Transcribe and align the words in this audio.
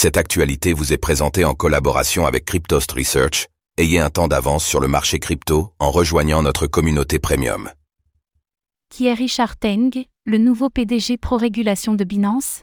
Cette 0.00 0.16
actualité 0.16 0.74
vous 0.74 0.92
est 0.92 0.96
présentée 0.96 1.44
en 1.44 1.54
collaboration 1.54 2.24
avec 2.24 2.44
Cryptost 2.44 2.92
Research. 2.92 3.48
Ayez 3.78 3.98
un 3.98 4.10
temps 4.10 4.28
d'avance 4.28 4.64
sur 4.64 4.78
le 4.78 4.86
marché 4.86 5.18
crypto 5.18 5.72
en 5.80 5.90
rejoignant 5.90 6.40
notre 6.40 6.68
communauté 6.68 7.18
premium. 7.18 7.68
Qui 8.90 9.08
est 9.08 9.12
Richard 9.12 9.56
Teng, 9.56 9.90
le 10.24 10.38
nouveau 10.38 10.70
PDG 10.70 11.16
pro-régulation 11.16 11.94
de 11.94 12.04
Binance? 12.04 12.62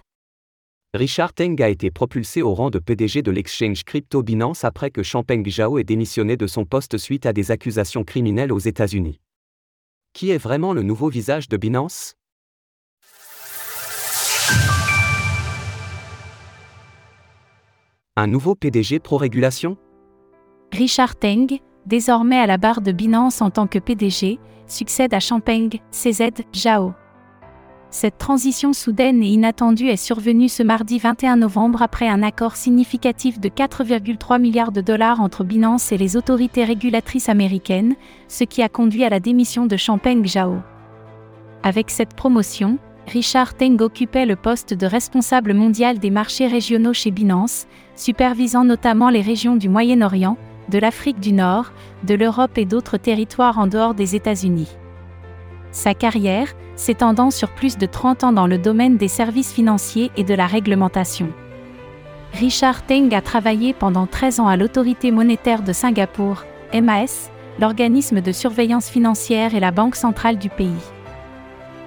Richard 0.94 1.34
Teng 1.34 1.62
a 1.62 1.68
été 1.68 1.92
propulsé 1.92 2.42
au 2.42 2.54
rang 2.54 2.70
de 2.70 2.80
PDG 2.80 3.22
de 3.22 3.32
l'exchange 3.32 3.84
crypto 3.84 4.24
Binance 4.24 4.64
après 4.64 4.90
que 4.90 5.04
Champeng 5.04 5.44
Zhao 5.46 5.78
ait 5.78 5.84
démissionné 5.84 6.38
de 6.38 6.48
son 6.48 6.64
poste 6.64 6.98
suite 6.98 7.26
à 7.26 7.34
des 7.34 7.52
accusations 7.52 8.06
criminelles 8.06 8.54
aux 8.54 8.60
États-Unis. 8.60 9.20
Qui 10.14 10.30
est 10.30 10.38
vraiment 10.38 10.72
le 10.72 10.84
nouveau 10.84 11.10
visage 11.10 11.50
de 11.50 11.58
Binance? 11.58 12.16
Un 18.18 18.28
nouveau 18.28 18.56
PDG 18.56 19.00
pro-régulation 19.00 19.76
Richard 20.72 21.18
Teng, 21.18 21.60
désormais 21.86 22.40
à 22.40 22.48
la 22.48 22.56
barre 22.56 22.80
de 22.80 22.94
Binance 22.94 23.42
en 23.42 23.50
tant 23.50 23.68
que 23.68 23.78
PDG, 23.78 24.40
succède 24.68 25.14
à 25.14 25.20
Champeng 25.20 25.82
CZ 25.92 26.46
Zhao. 26.56 26.94
Cette 27.90 28.18
transition 28.18 28.72
soudaine 28.72 29.22
et 29.22 29.28
inattendue 29.28 29.90
est 29.90 29.98
survenue 29.98 30.48
ce 30.48 30.64
mardi 30.64 30.98
21 30.98 31.36
novembre 31.36 31.82
après 31.82 32.08
un 32.08 32.24
accord 32.24 32.56
significatif 32.56 33.38
de 33.42 33.50
4,3 33.50 34.40
milliards 34.40 34.72
de 34.72 34.80
dollars 34.80 35.20
entre 35.20 35.44
Binance 35.44 35.92
et 35.92 35.98
les 35.98 36.16
autorités 36.16 36.64
régulatrices 36.64 37.28
américaines, 37.28 37.96
ce 38.30 38.46
qui 38.46 38.62
a 38.64 38.70
conduit 38.70 39.04
à 39.04 39.10
la 39.10 39.20
démission 39.20 39.66
de 39.66 39.76
Champeng 39.76 40.26
Zhao. 40.26 40.60
Avec 41.64 41.90
cette 41.90 42.16
promotion, 42.16 42.78
Richard 43.08 43.54
Teng 43.54 43.82
occupait 43.82 44.26
le 44.26 44.36
poste 44.36 44.74
de 44.74 44.88
responsable 44.88 45.54
mondial 45.54 46.00
des 46.00 46.10
marchés 46.10 46.48
régionaux 46.48 46.94
chez 46.94 47.12
Binance, 47.12 47.68
supervisant 47.96 48.64
notamment 48.64 49.10
les 49.10 49.22
régions 49.22 49.56
du 49.56 49.70
Moyen-Orient, 49.70 50.38
de 50.70 50.80
l'Afrique 50.80 51.20
du 51.20 51.32
Nord, 51.32 51.72
de 52.04 52.16
l'Europe 52.16 52.58
et 52.58 52.66
d'autres 52.66 52.98
territoires 52.98 53.60
en 53.60 53.68
dehors 53.68 53.94
des 53.94 54.16
États-Unis. 54.16 54.70
Sa 55.72 55.94
carrière, 55.94 56.54
s'étendant 56.76 57.30
sur 57.30 57.54
plus 57.54 57.78
de 57.78 57.86
30 57.86 58.24
ans 58.24 58.34
dans 58.34 58.48
le 58.48 58.58
domaine 58.58 58.98
des 58.98 59.08
services 59.08 59.54
financiers 59.54 60.12
et 60.18 60.24
de 60.24 60.34
la 60.34 60.48
réglementation. 60.48 61.30
Richard 62.34 62.86
Teng 62.86 63.14
a 63.14 63.22
travaillé 63.22 63.74
pendant 63.74 64.08
13 64.08 64.40
ans 64.40 64.48
à 64.48 64.58
l'autorité 64.58 65.12
monétaire 65.12 65.62
de 65.62 65.74
Singapour, 65.74 66.44
MAS, 66.74 67.30
l'organisme 67.60 68.20
de 68.20 68.32
surveillance 68.32 68.90
financière 68.90 69.54
et 69.54 69.60
la 69.60 69.72
banque 69.72 69.96
centrale 69.96 70.38
du 70.38 70.50
pays. 70.50 70.74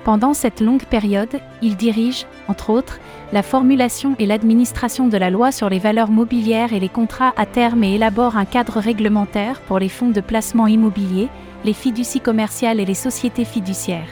Pendant 0.04 0.32
cette 0.32 0.60
longue 0.60 0.84
période, 0.84 1.40
il 1.60 1.76
dirige, 1.76 2.26
entre 2.48 2.70
autres, 2.70 2.98
la 3.32 3.42
formulation 3.42 4.14
et 4.18 4.26
l'administration 4.26 5.08
de 5.08 5.16
la 5.16 5.30
loi 5.30 5.52
sur 5.52 5.68
les 5.68 5.78
valeurs 5.78 6.10
mobilières 6.10 6.72
et 6.72 6.80
les 6.80 6.88
contrats 6.88 7.34
à 7.36 7.44
terme 7.44 7.84
et 7.84 7.94
élabore 7.94 8.36
un 8.36 8.46
cadre 8.46 8.78
réglementaire 8.78 9.60
pour 9.60 9.78
les 9.78 9.88
fonds 9.88 10.10
de 10.10 10.20
placement 10.20 10.66
immobilier, 10.66 11.28
les 11.64 11.74
fiducies 11.74 12.20
commerciales 12.20 12.80
et 12.80 12.86
les 12.86 12.94
sociétés 12.94 13.44
fiduciaires. 13.44 14.08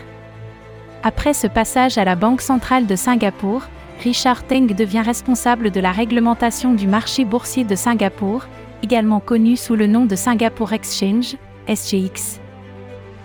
Après 1.03 1.35
ce 1.35 1.47
passage 1.47 1.99
à 1.99 2.05
la 2.05 2.17
Banque 2.17 2.43
centrale 2.43 2.87
de 2.87 2.97
Singapour, 2.97 3.63
Richard 4.03 4.45
Teng 4.45 4.67
devient 4.67 5.03
responsable 5.03 5.71
de 5.71 5.81
la 5.81 5.93
réglementation 5.93 6.75
du 6.75 6.87
marché 6.87 7.25
boursier 7.25 7.65
de 7.65 7.75
Singapour, 7.75 8.47
également 8.83 9.21
connu 9.21 9.57
sous 9.57 9.77
le 9.77 9.87
nom 9.87 10.05
de 10.05 10.17
Singapore 10.17 10.73
Exchange, 10.73 11.37
SGX. 11.69 12.46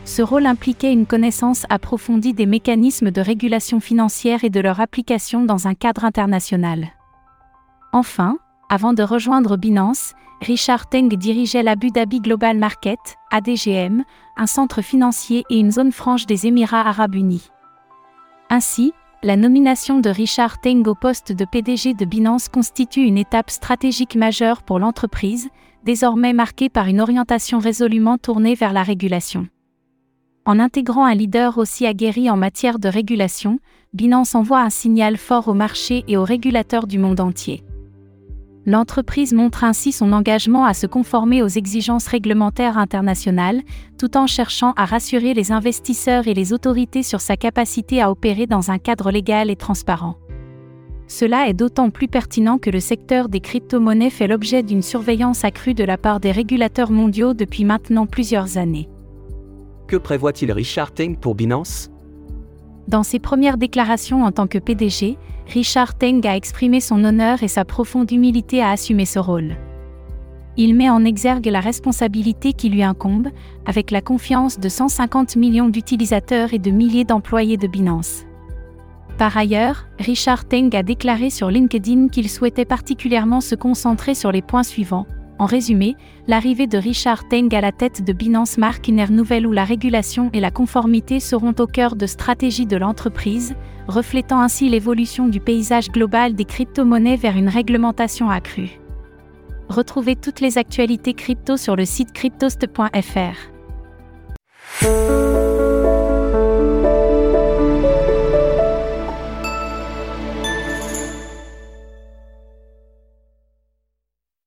Ce 0.04 0.22
rôle 0.22 0.46
impliquait 0.46 0.92
une 0.92 1.06
connaissance 1.06 1.66
approfondie 1.70 2.34
des 2.34 2.46
mécanismes 2.46 3.12
de 3.12 3.22
régulation 3.22 3.80
financière 3.80 4.44
et 4.44 4.50
de 4.50 4.60
leur 4.60 4.82
application 4.82 5.46
dans 5.46 5.68
un 5.68 5.74
cadre 5.74 6.06
international. 6.06 6.90
Enfin, 7.94 8.38
avant 8.70 8.94
de 8.94 9.04
rejoindre 9.04 9.58
Binance, 9.58 10.14
Richard 10.42 10.90
Teng 10.90 11.10
dirigeait 11.10 11.62
l'Abu 11.62 11.92
Dhabi 11.92 12.20
Global 12.20 12.58
Market, 12.58 13.00
ADGM, 13.30 14.04
un 14.38 14.48
centre 14.48 14.82
financier 14.82 15.44
et 15.52 15.60
une 15.60 15.72
zone 15.72 15.92
franche 15.92 16.26
des 16.26 16.48
Émirats 16.48 16.88
arabes 16.88 17.16
unis. 17.16 17.52
Ainsi, 18.50 18.94
la 19.24 19.36
nomination 19.36 20.00
de 20.00 20.10
Richard 20.10 20.60
Teng 20.62 20.84
au 20.88 20.96
poste 20.96 21.32
de 21.32 21.46
PDG 21.46 21.94
de 21.94 22.06
Binance 22.06 22.50
constitue 22.50 23.04
une 23.04 23.20
étape 23.20 23.52
stratégique 23.52 24.16
majeure 24.16 24.64
pour 24.64 24.80
l'entreprise, 24.80 25.50
désormais 25.84 26.34
marquée 26.34 26.70
par 26.70 26.88
une 26.88 27.02
orientation 27.02 27.60
résolument 27.60 28.18
tournée 28.18 28.56
vers 28.56 28.74
la 28.74 28.82
régulation. 28.82 29.48
En 30.44 30.58
intégrant 30.58 31.06
un 31.06 31.14
leader 31.14 31.60
aussi 31.60 31.86
aguerri 31.86 32.30
en 32.30 32.36
matière 32.36 32.80
de 32.80 32.90
régulation, 32.90 33.60
Binance 33.94 34.34
envoie 34.34 34.62
un 34.62 34.72
signal 34.72 35.18
fort 35.18 35.48
au 35.48 35.54
marché 35.54 36.04
et 36.08 36.18
aux 36.18 36.24
régulateurs 36.24 36.88
du 36.88 36.98
monde 36.98 37.20
entier. 37.20 37.64
L'entreprise 38.66 39.34
montre 39.34 39.64
ainsi 39.64 39.92
son 39.92 40.12
engagement 40.14 40.66
à 40.66 40.74
se 40.74 40.88
conformer 40.88 41.44
aux 41.44 41.48
exigences 41.48 42.08
réglementaires 42.08 42.78
internationales, 42.78 43.62
tout 44.00 44.18
en 44.18 44.28
cherchant 44.28 44.74
à 44.78 44.86
rassurer 44.86 45.34
les 45.34 45.52
investisseurs 45.52 46.28
et 46.28 46.34
les 46.34 46.54
autorités 46.54 47.04
sur 47.04 47.22
sa 47.22 47.38
capacité 47.38 48.02
à 48.02 48.10
opérer 48.12 48.48
dans 48.48 48.72
un 48.72 48.78
cadre 48.78 49.12
légal 49.12 49.50
et 49.50 49.56
transparent. 49.56 50.18
Cela 51.08 51.50
est 51.50 51.54
d'autant 51.54 51.90
plus 51.90 52.08
pertinent 52.08 52.58
que 52.58 52.70
le 52.70 52.80
secteur 52.80 53.30
des 53.30 53.42
crypto-monnaies 53.42 54.10
fait 54.10 54.28
l'objet 54.28 54.64
d'une 54.64 54.82
surveillance 54.82 55.44
accrue 55.44 55.74
de 55.74 55.84
la 55.84 55.98
part 55.98 56.20
des 56.20 56.32
régulateurs 56.32 56.92
mondiaux 56.92 57.34
depuis 57.34 57.66
maintenant 57.66 58.06
plusieurs 58.06 58.58
années. 58.58 58.91
Que 59.92 59.98
prévoit-il 59.98 60.50
Richard 60.54 60.94
Teng 60.94 61.18
pour 61.18 61.36
Binance? 61.36 61.92
Dans 62.88 63.04
ses 63.04 63.20
premières 63.20 63.58
déclarations 63.58 64.24
en 64.24 64.32
tant 64.32 64.48
que 64.48 64.58
PDG, 64.58 65.18
Richard 65.48 65.98
Teng 65.98 66.26
a 66.26 66.38
exprimé 66.38 66.80
son 66.80 67.04
honneur 67.04 67.44
et 67.44 67.50
sa 67.50 67.66
profonde 67.66 68.10
humilité 68.10 68.62
à 68.62 68.70
assumer 68.70 69.04
ce 69.04 69.20
rôle. 69.20 69.58
Il 70.56 70.76
met 70.76 70.90
en 70.90 71.04
exergue 71.04 71.48
la 71.48 71.60
responsabilité 71.60 72.54
qui 72.54 72.70
lui 72.70 72.84
incombe, 72.84 73.28
avec 73.66 73.92
la 73.92 74.00
confiance 74.00 74.62
de 74.62 74.70
150 74.70 75.36
millions 75.36 75.68
d'utilisateurs 75.68 76.54
et 76.54 76.60
de 76.60 76.72
milliers 76.72 77.04
d'employés 77.04 77.58
de 77.58 77.68
Binance. 77.68 78.24
Par 79.18 79.36
ailleurs, 79.36 79.88
Richard 80.00 80.46
Teng 80.46 80.74
a 80.74 80.84
déclaré 80.84 81.30
sur 81.30 81.52
LinkedIn 81.52 82.08
qu'il 82.08 82.30
souhaitait 82.30 82.64
particulièrement 82.64 83.42
se 83.42 83.56
concentrer 83.56 84.16
sur 84.16 84.32
les 84.32 84.42
points 84.42 84.64
suivants. 84.64 85.06
En 85.42 85.46
résumé, 85.48 85.96
l'arrivée 86.28 86.68
de 86.68 86.78
Richard 86.78 87.28
Teng 87.28 87.52
à 87.56 87.62
la 87.62 87.72
tête 87.72 88.04
de 88.06 88.14
Binance 88.14 88.60
marque 88.60 88.88
une 88.88 89.00
ère 89.00 89.10
nouvelle 89.10 89.48
où 89.48 89.52
la 89.52 89.64
régulation 89.64 90.30
et 90.34 90.40
la 90.40 90.52
conformité 90.52 91.20
seront 91.20 91.56
au 91.58 91.66
cœur 91.66 91.96
de 91.96 92.06
stratégie 92.06 92.68
de 92.68 92.78
l'entreprise, 92.78 93.56
reflétant 93.88 94.40
ainsi 94.40 94.70
l'évolution 94.70 95.28
du 95.28 95.40
paysage 95.40 95.90
global 95.90 96.36
des 96.36 96.46
crypto-monnaies 96.46 97.16
vers 97.16 97.38
une 97.38 97.50
réglementation 97.50 98.30
accrue. 98.30 98.80
Retrouvez 99.68 100.16
toutes 100.16 100.42
les 100.42 100.60
actualités 100.60 101.16
crypto 101.16 101.58
sur 101.58 101.76
le 101.76 101.86
site 101.86 102.14
cryptost.fr. 102.14 103.40